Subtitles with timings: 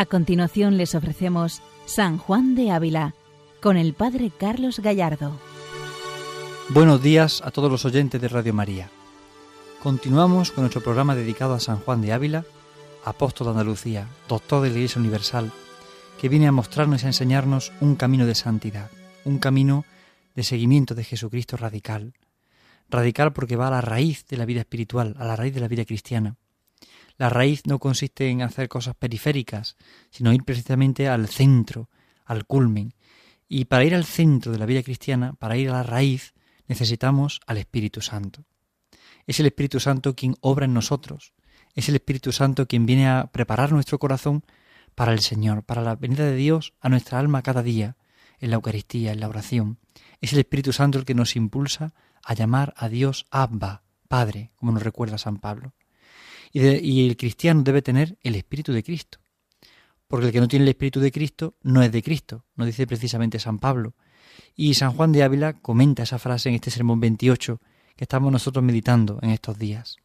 [0.00, 3.14] A continuación les ofrecemos San Juan de Ávila
[3.60, 5.38] con el Padre Carlos Gallardo.
[6.70, 8.88] Buenos días a todos los oyentes de Radio María.
[9.82, 12.46] Continuamos con nuestro programa dedicado a San Juan de Ávila,
[13.04, 15.52] apóstol de Andalucía, doctor de la Iglesia Universal,
[16.18, 18.90] que viene a mostrarnos y a enseñarnos un camino de santidad,
[19.26, 19.84] un camino
[20.34, 22.14] de seguimiento de Jesucristo radical.
[22.88, 25.68] Radical porque va a la raíz de la vida espiritual, a la raíz de la
[25.68, 26.36] vida cristiana.
[27.20, 29.76] La raíz no consiste en hacer cosas periféricas,
[30.08, 31.90] sino ir precisamente al centro,
[32.24, 32.94] al culmen.
[33.46, 36.32] Y para ir al centro de la vida cristiana, para ir a la raíz,
[36.66, 38.46] necesitamos al Espíritu Santo.
[39.26, 41.34] Es el Espíritu Santo quien obra en nosotros.
[41.74, 44.42] Es el Espíritu Santo quien viene a preparar nuestro corazón
[44.94, 47.98] para el Señor, para la venida de Dios a nuestra alma cada día,
[48.38, 49.76] en la Eucaristía, en la oración.
[50.22, 51.92] Es el Espíritu Santo el que nos impulsa
[52.24, 55.74] a llamar a Dios Abba, Padre, como nos recuerda San Pablo.
[56.52, 59.18] Y, el cristiano debe tener el Espíritu de Cristo.
[60.08, 62.86] Porque el que no tiene el Espíritu de Cristo no es de Cristo, nos dice
[62.86, 63.94] precisamente San Pablo.
[64.56, 67.60] Y San Juan de Ávila comenta esa frase en este sermón 28
[67.96, 69.96] que estamos nosotros meditando en estos días.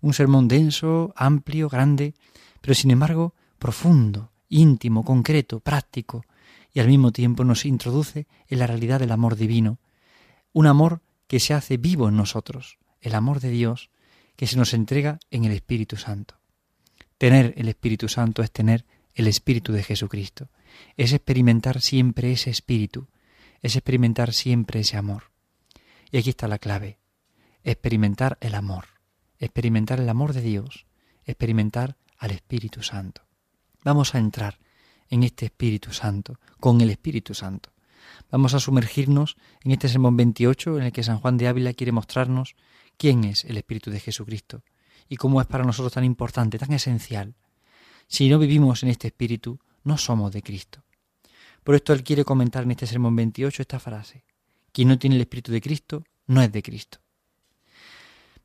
[0.00, 2.14] Un sermón denso, amplio, grande,
[2.60, 6.24] pero sin embargo profundo, íntimo, concreto, práctico,
[6.72, 9.78] y al mismo tiempo nos introduce en la realidad del amor divino,
[10.52, 13.90] un amor que se hace vivo en nosotros, el amor de Dios
[14.38, 16.36] que se nos entrega en el Espíritu Santo.
[17.18, 18.86] Tener el Espíritu Santo es tener
[19.16, 20.48] el Espíritu de Jesucristo,
[20.96, 23.08] es experimentar siempre ese Espíritu,
[23.62, 25.32] es experimentar siempre ese amor.
[26.12, 27.00] Y aquí está la clave,
[27.64, 28.84] experimentar el amor,
[29.40, 30.86] experimentar el amor de Dios,
[31.24, 33.22] experimentar al Espíritu Santo.
[33.82, 34.60] Vamos a entrar
[35.10, 37.72] en este Espíritu Santo, con el Espíritu Santo.
[38.30, 41.90] Vamos a sumergirnos en este sermón 28 en el que San Juan de Ávila quiere
[41.90, 42.54] mostrarnos
[42.98, 44.62] quién es el Espíritu de Jesucristo
[45.08, 47.34] y cómo es para nosotros tan importante, tan esencial.
[48.06, 50.82] Si no vivimos en este Espíritu, no somos de Cristo.
[51.64, 54.24] Por esto él quiere comentar en este sermón 28 esta frase.
[54.72, 56.98] Quien no tiene el Espíritu de Cristo no es de Cristo.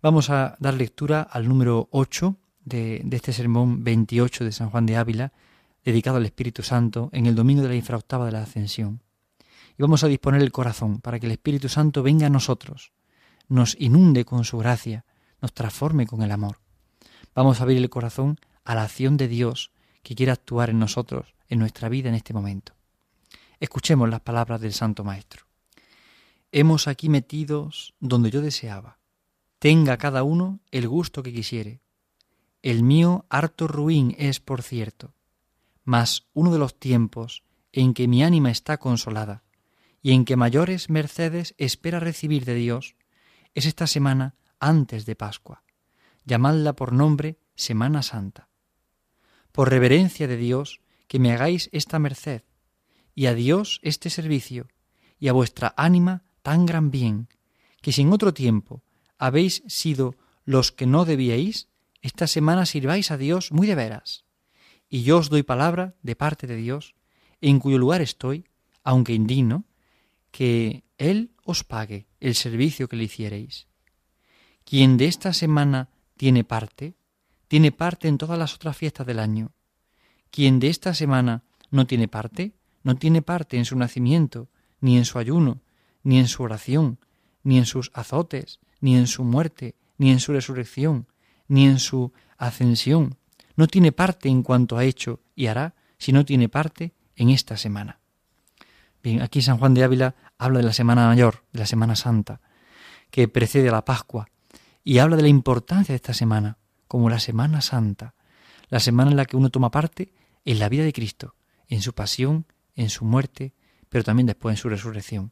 [0.01, 4.97] Vamos a dar lectura al número 8 de, este sermón 28 de San Juan de
[4.97, 5.33] Ávila,
[5.83, 9.01] dedicado al Espíritu Santo, en el domingo de la infraoctava de la Ascensión.
[9.77, 12.91] Y vamos a disponer el corazón para que el Espíritu Santo venga a nosotros,
[13.47, 15.05] nos inunde con su gracia,
[15.41, 16.59] nos transforme con el amor.
[17.35, 19.71] Vamos a abrir el corazón a la acción de Dios
[20.03, 22.73] que quiere actuar en nosotros, en nuestra vida en este momento.
[23.59, 25.45] Escuchemos las palabras del Santo Maestro.
[26.51, 28.99] Hemos aquí metidos donde yo deseaba.
[29.59, 31.81] Tenga cada uno el gusto que quisiere.
[32.61, 35.13] El mío harto ruin es, por cierto,
[35.83, 39.43] mas uno de los tiempos en que mi ánima está consolada
[40.01, 42.95] y en que mayores mercedes espera recibir de Dios,
[43.53, 45.63] es esta semana antes de Pascua.
[46.25, 48.49] Llamadla por nombre Semana Santa.
[49.51, 52.43] Por reverencia de Dios, que me hagáis esta merced,
[53.13, 54.67] y a Dios este servicio,
[55.19, 57.27] y a vuestra ánima tan gran bien,
[57.81, 58.81] que si en otro tiempo
[59.17, 60.15] habéis sido
[60.45, 61.69] los que no debíais,
[62.01, 64.25] esta semana sirváis a Dios muy de veras.
[64.89, 66.95] Y yo os doy palabra de parte de Dios,
[67.41, 68.45] en cuyo lugar estoy,
[68.83, 69.65] aunque indigno,
[70.31, 73.67] que Él os pague el servicio que le hiciereis.
[74.63, 76.95] Quien de esta semana tiene parte,
[77.47, 79.51] tiene parte en todas las otras fiestas del año.
[80.31, 84.49] Quien de esta semana no tiene parte, no tiene parte en su nacimiento,
[84.79, 85.61] ni en su ayuno,
[86.03, 86.99] ni en su oración,
[87.43, 91.07] ni en sus azotes, ni en su muerte, ni en su resurrección,
[91.47, 93.17] ni en su ascensión.
[93.55, 97.57] No tiene parte en cuanto ha hecho y hará, si no tiene parte en esta
[97.57, 97.99] semana.
[99.03, 102.41] Bien, aquí San Juan de Ávila habla de la Semana Mayor, de la Semana Santa,
[103.11, 104.27] que precede a la Pascua,
[104.83, 106.57] y habla de la importancia de esta semana,
[106.87, 108.15] como la Semana Santa,
[108.69, 110.13] la semana en la que uno toma parte
[110.45, 111.35] en la vida de Cristo,
[111.67, 113.53] en su pasión, en su muerte,
[113.89, 115.31] pero también después en su resurrección.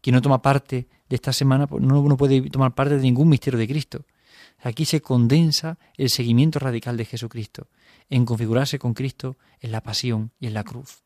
[0.00, 3.28] Quien no toma parte de esta semana pues no, no puede tomar parte de ningún
[3.28, 4.06] misterio de Cristo.
[4.62, 7.68] Aquí se condensa el seguimiento radical de Jesucristo,
[8.08, 11.02] en configurarse con Cristo en la pasión y en la cruz.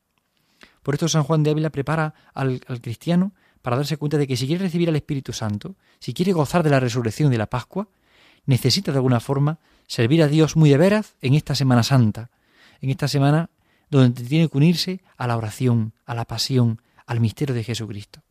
[0.84, 3.32] Por esto San Juan de Ávila prepara al, cristiano
[3.62, 6.69] para darse cuenta de que si quiere recibir al Espíritu Santo, si quiere gozar de
[6.69, 7.88] la resurrección de la Pascua,
[8.44, 12.31] necesita de alguna forma servir a Dios muy de veras en esta Semana Santa,
[12.82, 13.48] en esta semana
[13.90, 18.22] donde tiene que unirse a la oración, a la pasión, al misterio de Jesucristo.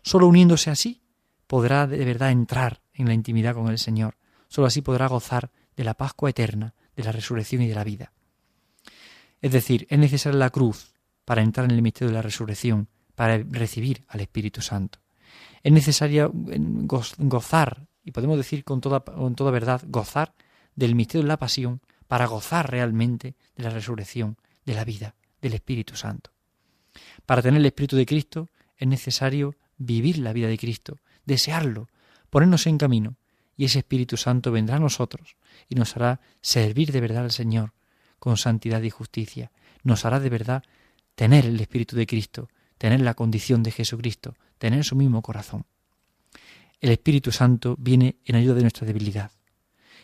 [0.00, 1.02] Solo uniéndose así
[1.46, 4.16] podrá de verdad entrar en la intimidad con el Señor.
[4.48, 8.12] Solo así podrá gozar de la Pascua eterna, de la resurrección y de la vida.
[9.42, 10.93] Es decir, es necesaria la cruz,
[11.24, 14.98] para entrar en el misterio de la resurrección, para recibir al Espíritu Santo.
[15.62, 20.34] Es necesario gozar, y podemos decir con toda, con toda verdad, gozar
[20.74, 25.54] del misterio de la pasión para gozar realmente de la resurrección, de la vida del
[25.54, 26.30] Espíritu Santo.
[27.26, 31.88] Para tener el Espíritu de Cristo es necesario vivir la vida de Cristo, desearlo,
[32.30, 33.16] ponernos en camino,
[33.56, 35.36] y ese Espíritu Santo vendrá a nosotros
[35.68, 37.72] y nos hará servir de verdad al Señor
[38.18, 39.52] con santidad y justicia.
[39.82, 40.64] Nos hará de verdad
[41.14, 45.64] tener el Espíritu de Cristo, tener la condición de Jesucristo, tener su mismo corazón.
[46.80, 49.30] El Espíritu Santo viene en ayuda de nuestra debilidad.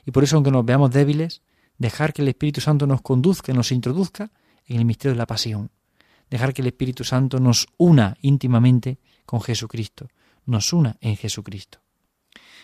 [0.07, 1.43] Y por eso, aunque nos veamos débiles,
[1.79, 4.31] dejar que el Espíritu Santo nos conduzca, nos introduzca
[4.67, 5.71] en el misterio de la pasión.
[6.31, 10.09] Dejar que el Espíritu Santo nos una íntimamente con Jesucristo,
[10.47, 11.81] nos una en Jesucristo.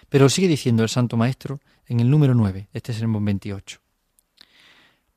[0.09, 3.81] Pero sigue diciendo el Santo Maestro en el número 9, este es el 28.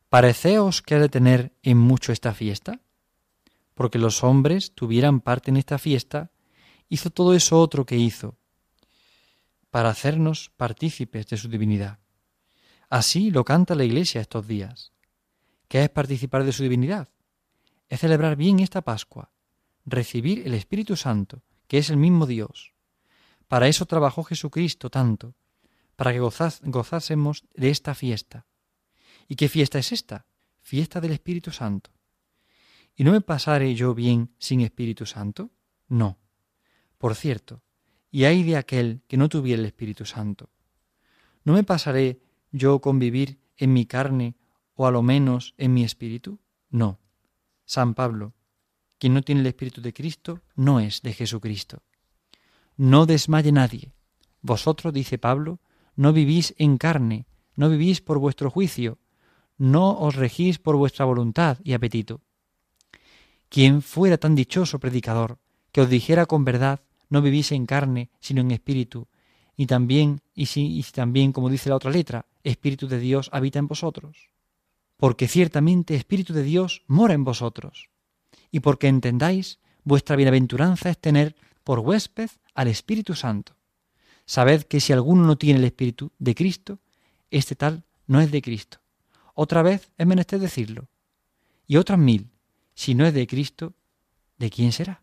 [0.10, 2.80] ¿Pareceos que ha de tener en mucho esta fiesta?
[3.80, 6.32] Porque los hombres tuvieran parte en esta fiesta,
[6.90, 8.38] hizo todo eso otro que hizo,
[9.70, 12.00] para hacernos partícipes de su divinidad.
[12.90, 14.92] Así lo canta la Iglesia estos días.
[15.70, 17.08] ¿Qué es participar de su divinidad?
[17.88, 19.32] Es celebrar bien esta Pascua,
[19.86, 22.74] recibir el Espíritu Santo, que es el mismo Dios.
[23.48, 25.36] Para eso trabajó Jesucristo tanto,
[25.96, 28.46] para que gozásemos de esta fiesta.
[29.30, 30.26] ¿Y qué fiesta es esta?
[30.60, 31.92] Fiesta del Espíritu Santo.
[33.00, 35.52] ¿Y no me pasaré yo bien sin Espíritu Santo?
[35.88, 36.20] No.
[36.98, 37.64] Por cierto,
[38.12, 40.50] y hay de aquel que no tuviera el Espíritu Santo.
[41.46, 42.20] ¿No me pasaré
[42.52, 44.36] yo con vivir en mi carne
[44.74, 46.42] o a lo menos en mi espíritu?
[46.70, 47.00] No.
[47.64, 48.34] San Pablo,
[48.98, 51.84] quien no tiene el Espíritu de Cristo, no es de Jesucristo.
[52.76, 53.94] No desmaye nadie.
[54.42, 55.62] Vosotros, dice Pablo,
[55.96, 59.00] no vivís en carne, no vivís por vuestro juicio,
[59.58, 62.24] no os regís por vuestra voluntad y apetito.
[63.50, 65.40] Quien fuera tan dichoso predicador,
[65.72, 69.08] que os dijera con verdad no vivís en carne, sino en espíritu,
[69.58, 73.68] y también, y si, también, como dice la otra letra, Espíritu de Dios habita en
[73.68, 74.30] vosotros.
[74.96, 77.90] Porque ciertamente Espíritu de Dios mora en vosotros,
[78.52, 83.56] y porque entendáis, vuestra bienaventuranza es tener por huésped al Espíritu Santo.
[84.26, 86.80] Sabed que si alguno no tiene el Espíritu de Cristo,
[87.32, 88.78] este tal no es de Cristo.
[89.34, 90.88] Otra vez es menester decirlo.
[91.68, 92.30] Y otras mil,
[92.80, 93.74] si no es de Cristo,
[94.38, 95.02] ¿de quién será?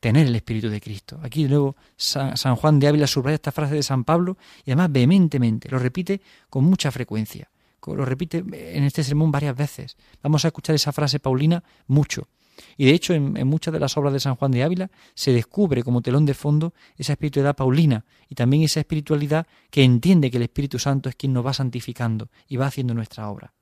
[0.00, 1.20] tener el Espíritu de Cristo.
[1.22, 5.68] Aquí luego San, Juan de Ávila subraya esta frase de San Pablo y además vehementemente,
[5.68, 6.20] lo repite
[6.50, 7.48] con mucha frecuencia,
[7.86, 9.96] lo repite en este sermón varias veces.
[10.20, 12.26] Vamos a escuchar esa frase paulina mucho.
[12.76, 15.32] Y de hecho en, en, muchas de las obras de San Juan de Ávila se
[15.32, 20.38] descubre como telón de fondo esa espiritualidad paulina y también esa espiritualidad que entiende que
[20.38, 23.52] el Espíritu Santo es quien nos va santificando y va haciendo nuestra obra.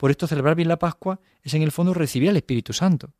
[0.00, 3.10] Por esto celebrar bien la Pascua es en el fondo recibir al Espíritu Santo.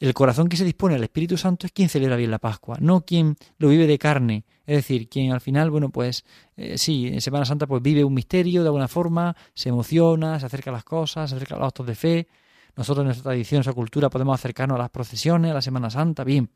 [0.00, 3.02] El corazón que se dispone al Espíritu Santo es quien celebra bien la Pascua, no
[3.02, 4.44] quien lo vive de carne.
[4.66, 6.24] Es decir, quien al final, bueno, pues
[6.56, 10.46] eh, sí, en Semana Santa pues vive un misterio de alguna forma, se emociona, se
[10.46, 12.28] acerca a las cosas, se acerca a los actos de fe.
[12.74, 15.90] Nosotros en nuestra tradición, en nuestra cultura, podemos acercarnos a las procesiones, a la Semana
[15.90, 16.50] Santa, bien.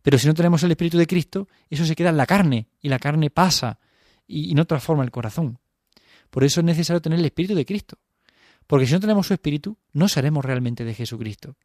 [0.00, 2.88] Pero si no tenemos el Espíritu de Cristo, eso se queda en la carne y
[2.88, 3.78] la carne pasa
[4.26, 5.58] y, y no transforma el corazón.
[6.30, 7.98] Por eso es necesario tener el Espíritu de Cristo.
[8.66, 11.56] Porque si no tenemos su Espíritu, no seremos realmente de Jesucristo.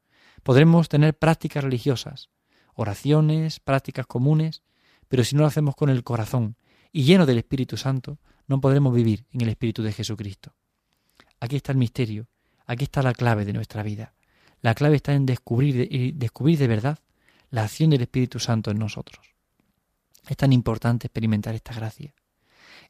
[0.43, 2.29] Podremos tener prácticas religiosas,
[2.73, 4.63] oraciones, prácticas comunes,
[5.07, 6.55] pero si no lo hacemos con el corazón
[6.91, 10.55] y lleno del Espíritu Santo, no podremos vivir en el Espíritu de Jesucristo.
[11.39, 12.27] Aquí está el misterio,
[12.65, 14.13] aquí está la clave de nuestra vida.
[14.61, 16.99] La clave está en descubrir, descubrir de verdad
[17.49, 19.35] la acción del Espíritu Santo en nosotros.
[20.27, 22.13] Es tan importante experimentar esta gracia.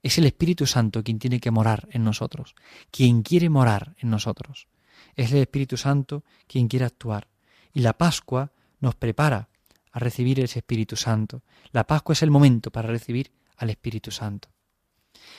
[0.02, 2.56] Es el Espíritu Santo quien tiene que morar en nosotros,
[2.92, 4.68] quien quiere morar en nosotros.
[5.16, 7.28] Es el Espíritu Santo quien quiere actuar.
[7.74, 9.50] Y la Pascua nos prepara
[9.92, 11.44] a recibir ese Espíritu Santo.
[11.72, 14.50] La Pascua es el momento para recibir al Espíritu Santo.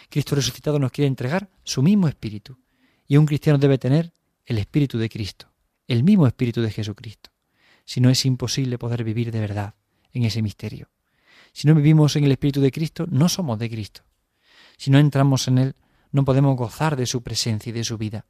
[0.09, 2.59] Cristo resucitado nos quiere entregar su mismo Espíritu.
[3.07, 4.13] Y un cristiano debe tener
[4.45, 5.51] el Espíritu de Cristo,
[5.87, 7.31] el mismo Espíritu de Jesucristo.
[7.85, 9.75] Si no es imposible poder vivir de verdad
[10.13, 10.91] en ese misterio.
[11.53, 14.03] Si no vivimos en el Espíritu de Cristo, no somos de Cristo.
[14.81, 15.77] Si no entramos en Él,
[16.11, 18.25] no podemos gozar de su presencia y de su vida.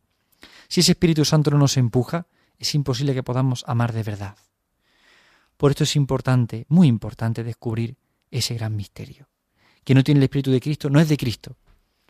[0.67, 2.27] Si ese Espíritu Santo no nos empuja,
[2.59, 4.37] es imposible que podamos amar de verdad.
[5.57, 7.99] Por esto es importante, muy importante, descubrir
[8.33, 9.29] ese gran misterio.
[9.85, 11.57] Quien no tiene el Espíritu de Cristo no es de Cristo.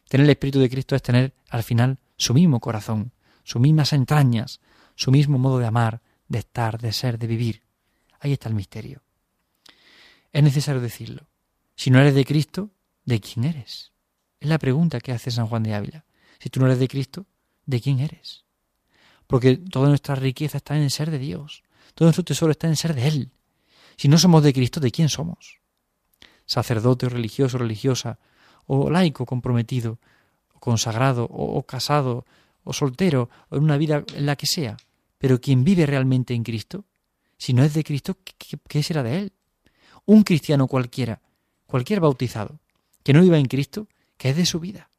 [0.09, 3.12] Tener el Espíritu de Cristo es tener al final su mismo corazón,
[3.44, 4.62] sus mismas entrañas,
[4.94, 7.62] su mismo modo de amar, de estar, de ser, de vivir.
[8.20, 9.02] Ahí está el misterio.
[10.32, 11.26] Es necesario decirlo.
[11.76, 12.70] Si no eres de Cristo,
[13.04, 13.90] ¿de quién eres?
[14.40, 16.04] Es la pregunta que hace San Juan de Ávila.
[16.38, 17.26] Si tú no eres de Cristo,
[17.66, 18.44] ¿de quién eres?
[19.30, 21.62] porque toda nuestra riqueza está en el ser de Dios,
[21.94, 23.30] todo nuestro tesoro está en el ser de Él.
[23.97, 25.61] Si no somos de Cristo, ¿de quién somos?
[26.47, 28.18] Sacerdote, religioso, religiosa,
[28.66, 30.00] o laico comprometido,
[30.52, 32.26] o consagrado, o, casado,
[32.64, 34.76] o soltero, o en una vida en la que sea.
[35.16, 36.85] Pero quien vive realmente en Cristo,
[37.38, 38.18] si no es de Cristo,
[38.66, 39.32] ¿qué, será de él?
[40.06, 41.23] Un cristiano cualquiera,
[41.66, 42.59] cualquier bautizado,
[43.04, 43.87] que no viva en Cristo,
[44.21, 44.91] ¿qué es de su vida?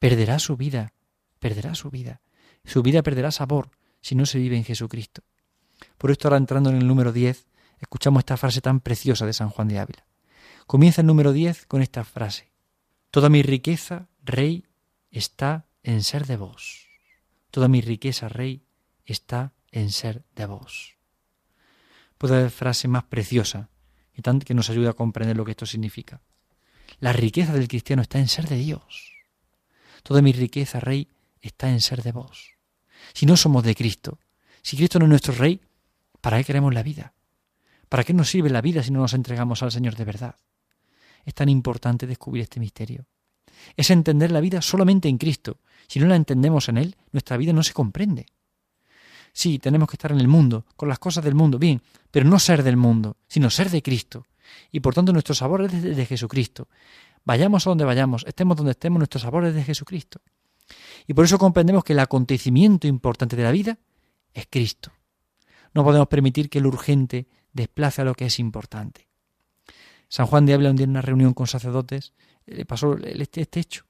[0.00, 0.92] Perderá su vida,
[1.38, 2.20] perderá su vida.
[2.64, 5.22] Su vida perderá sabor si no se vive en Jesucristo.
[5.98, 7.46] Por esto ahora entrando en el número 10,
[7.78, 10.04] escuchamos esta frase tan preciosa de San Juan de Ávila.
[10.66, 12.50] Comienza el número 10 con esta frase.
[13.12, 14.66] Toda mi riqueza, Rey,
[15.12, 16.88] está en ser de vos.
[17.52, 18.64] Toda mi riqueza, Rey,
[19.06, 20.96] está en ser de vos.
[22.18, 23.70] Puede haber frase más preciosa
[24.12, 26.20] y tanto que nos ayuda a comprender lo que esto significa.
[27.00, 29.12] La riqueza del cristiano está en ser de Dios.
[30.02, 31.08] Toda mi riqueza, Rey,
[31.40, 32.54] está en ser de vos.
[33.12, 34.18] Si no somos de Cristo,
[34.62, 35.60] si Cristo no es nuestro Rey,
[36.20, 37.14] ¿para qué queremos la vida?
[37.88, 40.36] ¿Para qué nos sirve la vida si no nos entregamos al Señor de verdad?
[41.24, 43.06] Es tan importante descubrir este misterio.
[43.76, 45.58] Es entender la vida solamente en Cristo.
[45.86, 48.26] Si no la entendemos en Él, nuestra vida no se comprende.
[49.32, 52.38] Sí, tenemos que estar en el mundo, con las cosas del mundo, bien, pero no
[52.38, 54.26] ser del mundo, sino ser de Cristo.
[54.70, 56.68] Y por tanto nuestro sabor es de, Jesucristo.
[57.24, 60.20] Vayamos a donde vayamos, estemos donde estemos, nuestro sabor es de Jesucristo.
[61.06, 63.78] Y por eso comprendemos que el acontecimiento importante de la vida
[64.32, 64.92] es Cristo.
[65.72, 69.08] No podemos permitir que el urgente desplace a lo que es importante.
[70.08, 72.12] San Juan de Ávila un día en una reunión con sacerdotes
[72.46, 73.84] le pasó este, este hecho.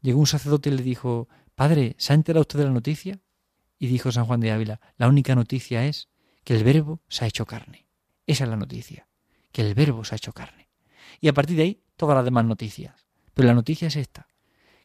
[0.00, 3.20] Llegó un sacerdote y le dijo, Padre, ¿se ha enterado usted de la noticia?
[3.78, 6.08] Y dijo San Juan de Ávila, la única noticia es
[6.44, 7.86] que el verbo se ha hecho carne.
[8.26, 9.07] Esa es la noticia,
[9.52, 10.68] que el verbo se ha hecho carne.
[11.20, 12.94] Y a partir de ahí, todas las demás noticias.
[13.34, 14.28] Pero la noticia es esta.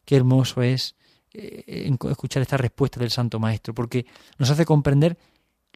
[0.04, 0.96] Qué hermoso es
[1.32, 4.06] eh, escuchar esta respuesta del Santo Maestro, porque
[4.38, 5.18] nos hace comprender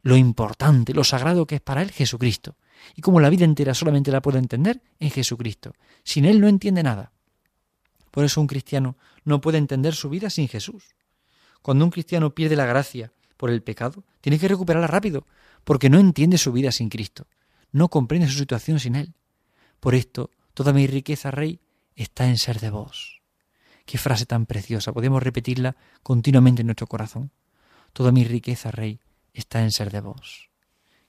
[0.01, 2.55] lo importante, lo sagrado que es para él Jesucristo.
[2.95, 5.73] Y como la vida entera solamente la puede entender en Jesucristo.
[6.03, 7.11] Sin él no entiende nada.
[8.11, 10.95] Por eso un cristiano no puede entender su vida sin Jesús.
[11.61, 15.25] Cuando un cristiano pierde la gracia por el pecado, tiene que recuperarla rápido,
[15.63, 17.27] porque no entiende su vida sin Cristo,
[17.71, 19.13] no comprende su situación sin Él.
[19.79, 21.59] Por esto, toda mi riqueza, Rey,
[21.95, 23.21] está en ser de vos.
[23.85, 27.31] Qué frase tan preciosa, podemos repetirla continuamente en nuestro corazón.
[27.93, 28.99] Toda mi riqueza, Rey,
[29.33, 30.49] está en ser de vos.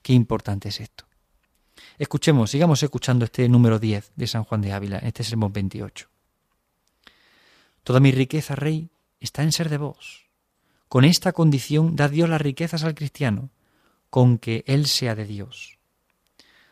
[0.03, 1.05] Qué importante es esto.
[1.99, 6.09] Escuchemos, sigamos escuchando este número 10 de San Juan de Ávila, este sermón 28.
[7.83, 8.91] Toda mi riqueza, Rey,
[9.21, 10.27] está en ser de vos.
[10.89, 13.51] Con esta condición da Dios las riquezas al cristiano,
[14.11, 15.80] con que Él sea de Dios.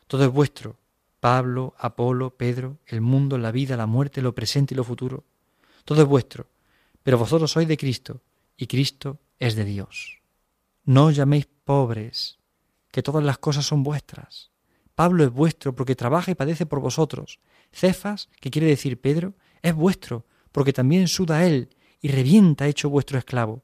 [0.08, 0.78] Todo es vuestro,
[1.20, 5.24] Pablo, Apolo, Pedro, el mundo, la vida, la muerte, lo presente y lo futuro.
[5.84, 6.48] Todo es vuestro,
[7.02, 8.22] pero vosotros sois de Cristo,
[8.56, 10.22] y Cristo es de Dios.
[10.84, 12.38] No os llaméis pobres,
[12.90, 14.50] que todas las cosas son vuestras.
[14.94, 17.38] Pablo es vuestro porque trabaja y padece por vosotros.
[17.70, 21.68] Cefas, que quiere decir Pedro, es vuestro porque también suda él
[22.00, 23.62] y revienta hecho vuestro esclavo.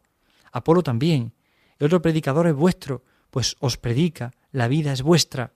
[0.53, 1.33] Apolo también.
[1.79, 5.55] El otro predicador es vuestro, pues os predica, la vida es vuestra,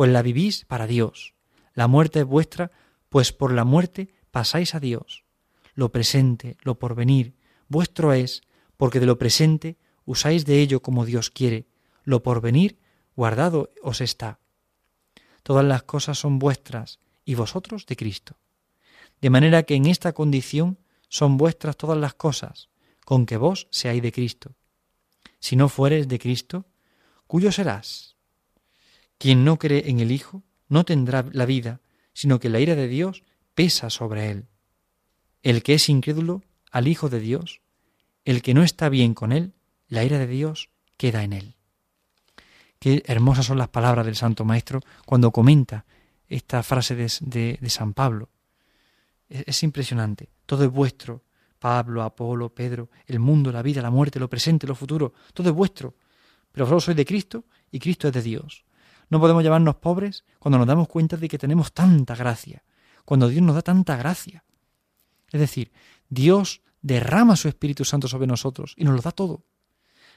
[0.00, 1.34] pues la vivís para Dios.
[1.74, 2.70] La muerte es vuestra,
[3.10, 5.26] pues por la muerte pasáis a Dios.
[5.74, 7.34] Lo presente, lo porvenir,
[7.68, 8.40] vuestro es,
[8.78, 9.76] porque de lo presente
[10.06, 11.66] usáis de ello como Dios quiere,
[12.02, 12.78] lo porvenir
[13.14, 14.38] guardado os está.
[15.42, 18.38] Todas las cosas son vuestras, y vosotros de Cristo.
[19.20, 20.78] De manera que en esta condición
[21.10, 22.70] son vuestras todas las cosas,
[23.04, 24.54] con que vos seáis de Cristo.
[25.40, 26.64] Si no fueres de Cristo,
[27.26, 28.16] ¿cuyo serás?
[29.20, 31.82] Quien no cree en el Hijo no tendrá la vida,
[32.14, 33.22] sino que la ira de Dios
[33.54, 34.46] pesa sobre él.
[35.42, 37.60] El que es incrédulo al Hijo de Dios,
[38.24, 39.52] el que no está bien con él,
[39.88, 41.54] la ira de Dios queda en él.
[42.78, 45.84] Qué hermosas son las palabras del Santo Maestro cuando comenta
[46.26, 48.30] esta frase de, San Pablo.
[49.28, 50.30] es impresionante.
[50.46, 51.24] Todo es vuestro,
[51.58, 55.54] Pablo, Apolo, Pedro, el mundo, la vida, la muerte, lo presente, lo futuro, todo es
[55.54, 55.94] vuestro.
[56.52, 58.64] Pero vosotros sois de Cristo y Cristo es de Dios.
[59.10, 62.62] No podemos llamarnos pobres cuando nos damos cuenta de que tenemos tanta gracia,
[63.04, 64.44] cuando Dios nos da tanta gracia.
[65.30, 65.72] Es decir,
[66.08, 69.44] Dios derrama su Espíritu Santo sobre nosotros y nos lo da todo.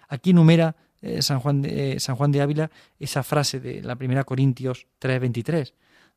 [0.07, 3.95] Aquí enumera eh, San, Juan de, eh, San Juan de Ávila esa frase de la
[3.95, 5.73] primera Corintios 3:23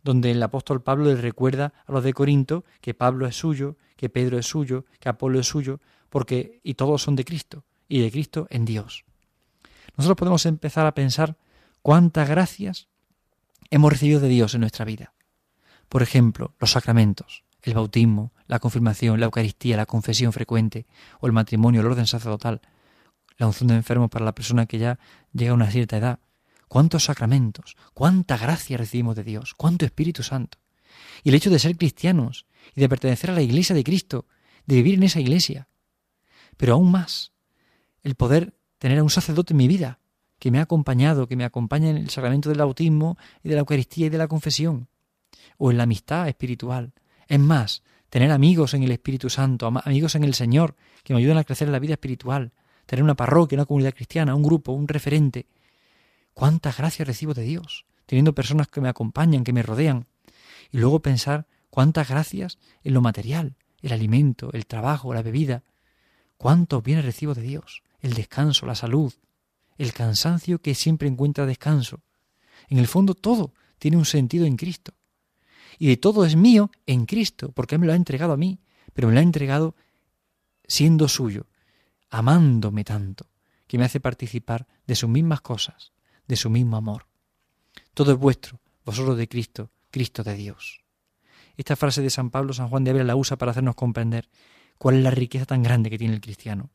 [0.07, 4.09] donde el apóstol Pablo les recuerda a los de Corinto que Pablo es suyo, que
[4.09, 5.81] Pedro es suyo, que Apolo es suyo,
[6.11, 9.05] porque y todos son de Cristo, y de Cristo en Dios.
[9.97, 11.37] Nosotros podemos empezar a pensar
[11.87, 12.89] cuántas gracias
[13.71, 15.15] hemos recibido de Dios en nuestra vida.
[15.89, 20.89] Por ejemplo, los sacramentos, el bautismo, la confirmación, la Eucaristía, la confesión frecuente,
[21.21, 22.61] o el matrimonio, el orden sacerdotal,
[23.37, 24.99] la unción de enfermos para la persona que ya
[25.33, 26.19] llega a una cierta edad,
[26.67, 30.59] cuántos sacramentos, cuánta gracia recibimos de Dios, cuánto Espíritu Santo.
[31.23, 34.27] Y el hecho de ser cristianos y de pertenecer a la iglesia de Cristo,
[34.67, 35.69] de vivir en esa iglesia.
[36.57, 37.31] Pero aún más,
[38.03, 40.01] el poder tener a un sacerdote en mi vida,
[40.39, 43.61] que me ha acompañado, que me acompaña en el sacramento del bautismo y de la
[43.61, 44.89] Eucaristía y de la confesión,
[45.59, 46.93] o en la amistad espiritual.
[47.27, 51.39] Es más, tener amigos en el Espíritu Santo, amigos en el Señor, que me ayuden
[51.39, 52.53] a crecer en la vida espiritual,
[52.85, 55.47] tener una parroquia, una comunidad cristiana, un grupo, un referente.
[56.35, 57.87] ¿Cuántas gracias recibo de Dios?
[58.05, 60.07] Teniendo personas que me acompañan, que me rodean.
[60.71, 65.65] Y luego pensar cuántas gracias en lo material, el alimento, el trabajo, la bebida.
[66.37, 67.83] ¿Cuántos bienes recibo de Dios?
[68.01, 69.13] El descanso, la salud,
[69.79, 72.01] el cansancio que siempre encuentra descanso.
[72.69, 74.95] En el fondo todo tiene un sentido en Cristo.
[75.79, 78.59] Y de todo es mío en Cristo, porque Él me lo ha entregado a mí,
[78.95, 79.75] pero me lo ha entregado
[80.67, 81.47] siendo suyo,
[82.11, 83.27] amándome tanto,
[83.67, 85.93] que me hace participar de sus mismas cosas,
[86.27, 87.07] de su mismo amor.
[87.95, 90.83] Todo es vuestro, vosotros de Cristo, Cristo de Dios.
[91.57, 94.29] Esta frase de San Pablo, San Juan de Ávila la usa para hacernos comprender
[94.79, 96.71] cuál es la riqueza tan grande que tiene el cristiano.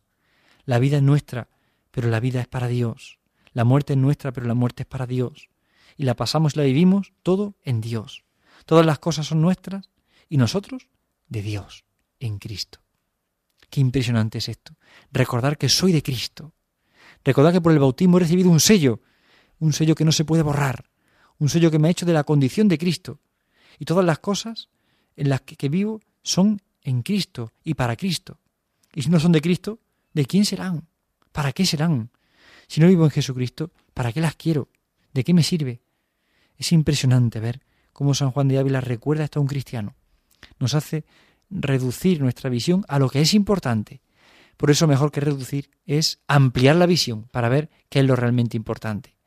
[0.65, 1.50] La vida es nuestra,
[1.92, 3.20] pero la vida es para Dios.
[3.54, 5.50] La muerte es nuestra, pero la muerte es para Dios.
[5.98, 8.24] Y la pasamos y la vivimos todo en Dios.
[8.66, 9.90] Todas las cosas son nuestras
[10.30, 10.88] y nosotros
[11.28, 11.84] de Dios,
[12.20, 12.80] en Cristo.
[13.70, 14.76] Qué impresionante es esto.
[15.12, 16.54] Recordar que soy de Cristo.
[17.24, 19.02] Recordar que por el bautismo he recibido un sello,
[19.60, 20.90] un sello que no se puede borrar,
[21.38, 23.20] un sello que me ha hecho de la condición de Cristo.
[23.80, 24.70] Y todas las cosas
[25.16, 28.40] en las que, que vivo son en Cristo y para Cristo.
[28.94, 29.80] Y si no son de Cristo,
[30.14, 30.88] ¿de quién serán?
[31.32, 32.12] ¿Para qué serán?
[32.68, 34.70] Si no vivo en Jesucristo, ¿para qué las quiero?
[35.14, 35.82] ¿De qué me sirve?
[36.58, 37.62] Es impresionante ver
[37.94, 39.96] cómo San Juan de Ávila recuerda esto a un cristiano.
[40.60, 41.06] Nos hace
[41.50, 44.01] reducir nuestra visión a lo que es importante.
[44.58, 48.58] Por eso mejor que reducir es ampliar la visión para ver qué es lo realmente
[48.58, 49.18] importante.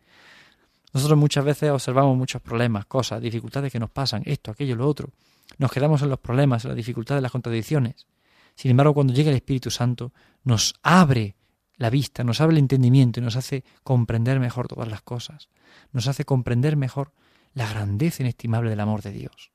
[0.93, 5.11] Nosotros muchas veces observamos muchos problemas, cosas, dificultades que nos pasan, esto, aquello, lo otro.
[5.59, 8.07] Nos quedamos en los problemas, en las dificultades, las contradicciones.
[8.55, 10.13] Sin embargo, cuando llega el Espíritu Santo,
[10.45, 11.35] nos abre
[11.77, 15.49] la vista, nos abre el entendimiento y nos hace comprender mejor todas las cosas.
[15.93, 17.13] Nos hace comprender mejor
[17.55, 19.51] la grandeza inestimable del amor de Dios.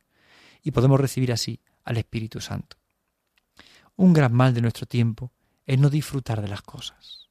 [0.63, 2.77] Y podemos recibir así al Espíritu Santo.
[3.95, 5.31] Un gran mal de nuestro tiempo
[5.65, 7.29] es no disfrutar de las cosas.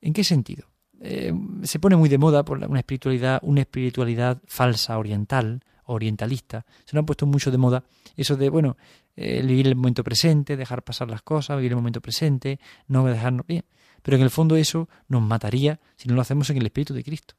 [0.00, 0.66] ¿En qué sentido?
[1.00, 6.66] Eh, se pone muy de moda por una espiritualidad, una espiritualidad falsa oriental, orientalista.
[6.84, 7.84] Se nos ha puesto mucho de moda
[8.16, 8.76] eso de, bueno,
[9.22, 13.46] eh, vivir el momento presente, dejar pasar las cosas, vivir el momento presente, no dejarnos
[13.46, 13.66] bien.
[14.00, 17.04] Pero en el fondo eso nos mataría si no lo hacemos en el Espíritu de
[17.04, 17.34] Cristo.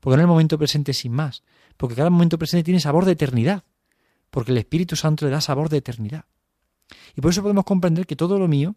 [0.00, 1.42] Porque en el momento presente sin más.
[1.78, 3.64] Porque cada momento presente tiene sabor de eternidad.
[4.30, 6.26] Porque el Espíritu Santo le da sabor de eternidad.
[7.16, 8.76] Y por eso podemos comprender que todo lo mío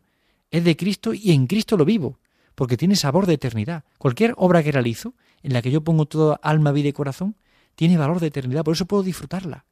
[0.49, 2.17] es de Cristo y en Cristo lo vivo.
[2.55, 3.83] Porque tiene sabor de eternidad.
[3.97, 7.35] Cualquier obra que realizo, en la que yo pongo toda alma, vida y corazón,
[7.75, 8.63] tiene valor de eternidad.
[8.63, 9.65] Por eso puedo disfrutarla.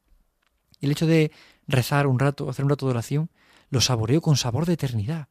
[0.82, 1.32] El hecho de
[1.68, 3.30] rezar un rato, hacer un rato de oración,
[3.70, 5.28] lo saboreo con sabor de eternidad.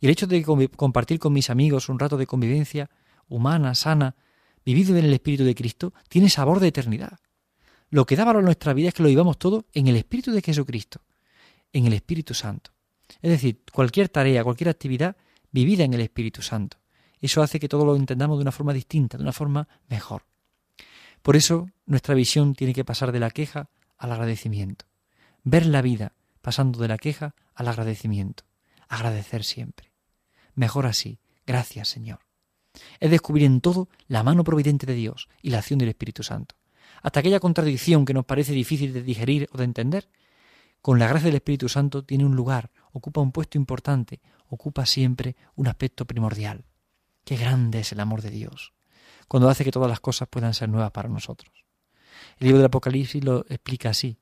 [0.00, 2.90] Y el hecho de compartir con mis amigos un rato de convivencia
[3.28, 4.14] humana, sana,
[4.64, 7.18] vivido en el Espíritu de Cristo, tiene sabor de eternidad.
[7.90, 10.32] Lo que da valor a nuestra vida es que lo vivamos todo en el Espíritu
[10.32, 11.00] de Jesucristo,
[11.72, 12.70] en el Espíritu Santo.
[13.20, 15.16] Es decir, cualquier tarea, cualquier actividad
[15.50, 16.78] vivida en el Espíritu Santo.
[17.20, 20.24] Eso hace que todo lo entendamos de una forma distinta, de una forma mejor.
[21.22, 24.86] Por eso nuestra visión tiene que pasar de la queja al agradecimiento.
[25.44, 28.44] Ver la vida pasando de la queja al agradecimiento.
[28.88, 29.92] Agradecer siempre.
[30.54, 31.18] Mejor así.
[31.46, 32.20] Gracias, Señor.
[33.00, 36.54] Es descubrir en todo la mano providente de Dios y la acción del Espíritu Santo.
[37.02, 40.08] Hasta aquella contradicción que nos parece difícil de digerir o de entender,
[40.80, 45.36] con la gracia del Espíritu Santo tiene un lugar, ocupa un puesto importante, ocupa siempre
[45.54, 46.64] un aspecto primordial.
[47.24, 48.72] Qué grande es el amor de Dios,
[49.28, 51.64] cuando hace que todas las cosas puedan ser nuevas para nosotros.
[52.38, 54.18] El libro del Apocalipsis lo explica así.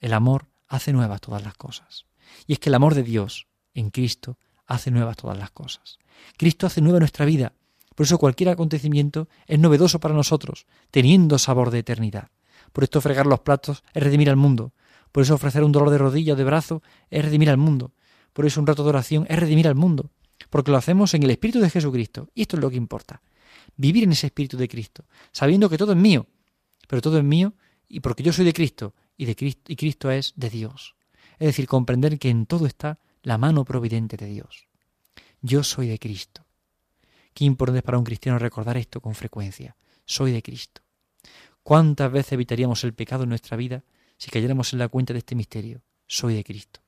[0.00, 2.06] El amor hace nuevas todas las cosas.
[2.46, 5.98] Y es que el amor de Dios en Cristo hace nuevas todas las cosas.
[6.36, 7.52] Cristo hace nueva nuestra vida.
[7.94, 12.30] Por eso cualquier acontecimiento es novedoso para nosotros, teniendo sabor de eternidad.
[12.72, 14.72] Por esto fregar los platos es redimir al mundo.
[15.10, 17.92] Por eso ofrecer un dolor de rodilla o de brazo es redimir al mundo.
[18.32, 20.10] Por eso un rato de oración es redimir al mundo.
[20.50, 22.28] Porque lo hacemos en el Espíritu de Jesucristo.
[22.34, 23.20] Y esto es lo que importa.
[23.76, 26.26] Vivir en ese Espíritu de Cristo, sabiendo que todo es mío.
[26.86, 27.54] Pero todo es mío
[27.88, 30.94] y porque yo soy de Cristo y, de Cristo, y Cristo es de Dios.
[31.38, 34.68] Es decir, comprender que en todo está la mano providente de Dios.
[35.42, 36.46] Yo soy de Cristo.
[37.34, 39.76] Qué importante es para un cristiano recordar esto con frecuencia.
[40.06, 40.80] Soy de Cristo.
[41.62, 43.84] ¿Cuántas veces evitaríamos el pecado en nuestra vida
[44.16, 45.82] si cayéramos en la cuenta de este misterio?
[46.06, 46.80] Soy de Cristo.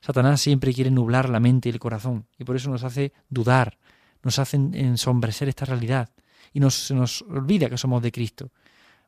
[0.00, 3.76] Satanás siempre quiere nublar la mente y el corazón y por eso nos hace dudar,
[4.22, 6.08] nos hace ensombrecer esta realidad
[6.52, 8.50] y nos, se nos olvida que somos de Cristo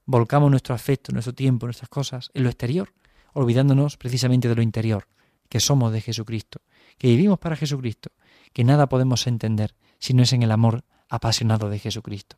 [0.05, 2.93] volcamos nuestro afecto, nuestro tiempo, nuestras cosas en lo exterior,
[3.33, 5.09] olvidándonos precisamente de lo interior,
[5.49, 6.61] que somos de Jesucristo,
[6.99, 8.11] que vivimos para Jesucristo,
[8.53, 12.37] que nada podemos entender si no es en el amor apasionado de Jesucristo.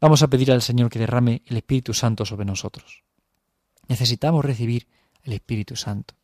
[0.00, 3.04] Vamos a pedir al Señor que derrame el Espíritu Santo sobre nosotros.
[3.88, 4.88] Necesitamos recibir
[5.22, 6.14] el Espíritu Santo.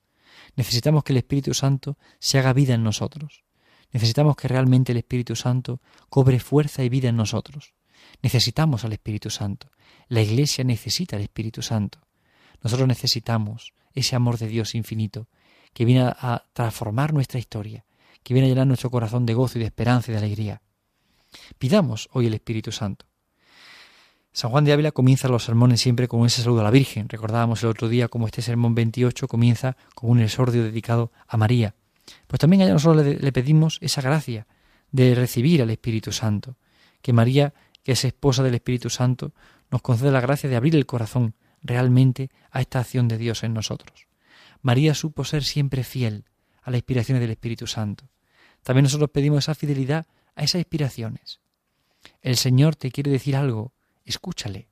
[0.56, 3.44] Necesitamos que el Espíritu Santo se haga vida en nosotros.
[3.92, 7.74] Necesitamos que realmente el Espíritu Santo cobre fuerza y vida en nosotros.
[8.22, 9.70] Necesitamos al Espíritu Santo.
[10.08, 11.98] La Iglesia necesita al Espíritu Santo.
[12.62, 15.28] Nosotros necesitamos ese amor de Dios infinito
[15.72, 17.84] que viene a transformar nuestra historia,
[18.22, 20.62] que viene a llenar nuestro corazón de gozo y de esperanza y de alegría.
[21.58, 23.06] Pidamos hoy el Espíritu Santo.
[24.32, 27.08] San Juan de Ávila comienza los sermones siempre con ese saludo a la Virgen.
[27.08, 31.74] Recordábamos el otro día como este sermón 28 comienza con un exordio dedicado a María.
[32.26, 34.46] Pues también a nosotros le pedimos esa gracia
[34.92, 36.56] de recibir al Espíritu Santo.
[37.02, 39.32] Que María, que es esposa del Espíritu Santo,
[39.70, 43.54] nos concede la gracia de abrir el corazón realmente a esta acción de Dios en
[43.54, 44.06] nosotros.
[44.62, 46.24] María supo ser siempre fiel
[46.62, 48.08] a las inspiraciones del Espíritu Santo.
[48.62, 51.40] También nosotros pedimos esa fidelidad a esas inspiraciones.
[52.22, 53.72] El Señor te quiere decir algo,
[54.04, 54.68] escúchale,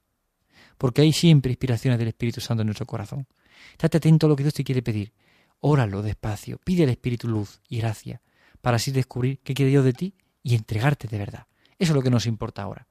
[0.78, 3.26] porque hay siempre inspiraciones del Espíritu Santo en nuestro corazón.
[3.72, 5.12] Estate atento a lo que Dios te quiere pedir.
[5.60, 8.20] Óralo despacio, pide al Espíritu luz y gracia,
[8.60, 11.46] para así descubrir qué quiere Dios de ti y entregarte de verdad.
[11.78, 12.86] Eso es lo que nos importa ahora.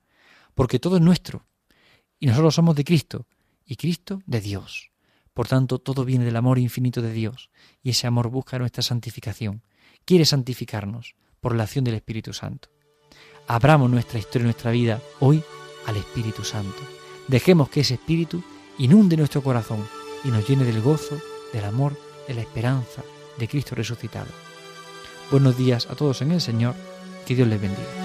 [0.55, 1.45] Porque todo es nuestro,
[2.19, 3.27] y nosotros somos de Cristo,
[3.65, 4.91] y Cristo de Dios.
[5.33, 7.51] Por tanto, todo viene del amor infinito de Dios,
[7.83, 9.63] y ese amor busca nuestra santificación.
[10.05, 12.69] Quiere santificarnos por la acción del Espíritu Santo.
[13.47, 15.43] Abramos nuestra historia, nuestra vida hoy
[15.85, 16.81] al Espíritu Santo.
[17.27, 18.43] Dejemos que ese Espíritu
[18.77, 19.85] inunde nuestro corazón
[20.23, 21.19] y nos llene del gozo,
[21.53, 23.03] del amor, de la esperanza
[23.37, 24.31] de Cristo resucitado.
[25.31, 26.75] Buenos días a todos en el Señor,
[27.25, 28.04] que Dios les bendiga.